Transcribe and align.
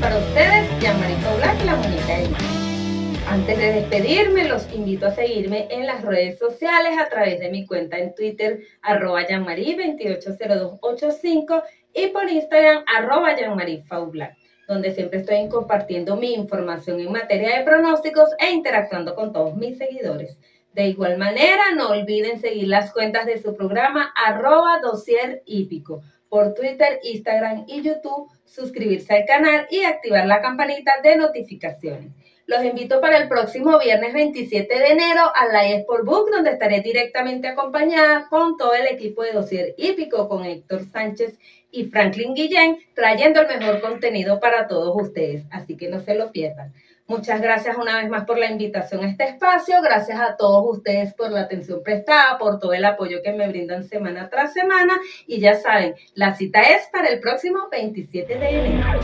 para 0.00 0.18
ustedes, 0.18 0.80
Yamarito 0.80 1.36
Black, 1.36 1.64
la 1.64 1.74
bonita 1.74 2.22
imagen. 2.22 3.22
Antes 3.28 3.58
de 3.58 3.72
despedirme, 3.72 4.48
los 4.48 4.72
invito 4.72 5.06
a 5.06 5.14
seguirme 5.14 5.66
en 5.70 5.86
las 5.86 6.02
redes 6.02 6.38
sociales 6.38 6.98
a 6.98 7.08
través 7.08 7.40
de 7.40 7.50
mi 7.50 7.66
cuenta 7.66 7.98
en 7.98 8.14
Twitter, 8.14 8.60
arroba 8.82 9.26
yanmarí 9.26 9.74
280285 9.74 11.62
y 11.94 12.08
por 12.08 12.28
Instagram, 12.28 12.84
arroba 12.86 13.38
yanmarifauBlack, 13.38 14.36
donde 14.68 14.92
siempre 14.92 15.20
estoy 15.20 15.48
compartiendo 15.48 16.16
mi 16.16 16.34
información 16.34 17.00
en 17.00 17.12
materia 17.12 17.58
de 17.58 17.64
pronósticos 17.64 18.30
e 18.38 18.50
interactuando 18.50 19.14
con 19.14 19.32
todos 19.32 19.56
mis 19.56 19.78
seguidores. 19.78 20.38
De 20.72 20.88
igual 20.88 21.18
manera, 21.18 21.74
no 21.76 21.88
olviden 21.90 22.40
seguir 22.40 22.68
las 22.68 22.92
cuentas 22.92 23.26
de 23.26 23.42
su 23.42 23.54
programa, 23.54 24.12
arroba 24.14 24.80
dosier 24.80 25.42
hípico 25.44 26.02
por 26.32 26.54
Twitter, 26.54 26.98
Instagram 27.02 27.66
y 27.68 27.82
YouTube, 27.82 28.30
suscribirse 28.46 29.12
al 29.12 29.26
canal 29.26 29.66
y 29.70 29.84
activar 29.84 30.26
la 30.26 30.40
campanita 30.40 30.92
de 31.02 31.16
notificaciones. 31.16 32.10
Los 32.46 32.64
invito 32.64 33.02
para 33.02 33.18
el 33.18 33.28
próximo 33.28 33.78
viernes 33.78 34.14
27 34.14 34.78
de 34.78 34.86
enero 34.92 35.30
a 35.34 35.44
la 35.52 35.66
Sport 35.66 36.06
Book, 36.06 36.30
donde 36.30 36.52
estaré 36.52 36.80
directamente 36.80 37.48
acompañada 37.48 38.28
con 38.30 38.56
todo 38.56 38.72
el 38.72 38.86
equipo 38.86 39.22
de 39.22 39.32
Dosier 39.32 39.74
Hípico, 39.76 40.26
con 40.26 40.46
Héctor 40.46 40.86
Sánchez 40.90 41.38
y 41.70 41.84
Franklin 41.84 42.32
Guillén, 42.32 42.78
trayendo 42.94 43.42
el 43.42 43.48
mejor 43.48 43.82
contenido 43.82 44.40
para 44.40 44.68
todos 44.68 44.96
ustedes. 44.96 45.44
Así 45.50 45.76
que 45.76 45.90
no 45.90 46.00
se 46.00 46.14
lo 46.14 46.32
pierdan. 46.32 46.72
Muchas 47.06 47.40
gracias 47.40 47.76
una 47.76 47.96
vez 47.96 48.08
más 48.08 48.24
por 48.24 48.38
la 48.38 48.50
invitación 48.50 49.04
a 49.04 49.08
este 49.08 49.24
espacio. 49.24 49.76
Gracias 49.82 50.20
a 50.20 50.36
todos 50.36 50.78
ustedes 50.78 51.14
por 51.14 51.30
la 51.30 51.42
atención 51.42 51.82
prestada, 51.82 52.38
por 52.38 52.58
todo 52.58 52.72
el 52.72 52.84
apoyo 52.84 53.18
que 53.22 53.32
me 53.32 53.48
brindan 53.48 53.84
semana 53.84 54.28
tras 54.30 54.52
semana. 54.52 54.98
Y 55.26 55.40
ya 55.40 55.56
saben, 55.56 55.94
la 56.14 56.34
cita 56.34 56.62
es 56.62 56.88
para 56.92 57.08
el 57.08 57.20
próximo 57.20 57.68
27 57.70 58.38
de 58.38 58.48
enero 58.48 59.00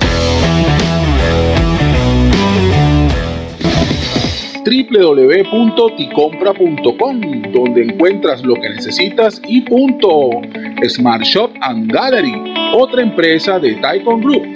www.ticompra.com, 4.65 7.21
donde 7.53 7.85
encuentras 7.85 8.43
lo 8.45 8.55
que 8.55 8.71
necesitas 8.71 9.41
y 9.47 9.61
punto. 9.63 10.31
Smart 10.87 11.23
Shop 11.23 11.51
and 11.63 11.91
Gallery, 11.91 12.55
otra 12.75 13.01
empresa 13.03 13.59
de 13.59 13.75
Taikon 13.77 14.21
Group. 14.21 14.47